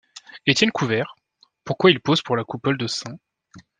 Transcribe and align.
Etienne 0.47 0.71
Couvert, 0.71 1.15
pourquoi 1.63 1.91
il 1.91 1.99
pose 2.01 2.23
pour 2.23 2.35
la 2.35 2.43
coupole 2.43 2.75
de 2.79 2.87
St. 2.87 3.05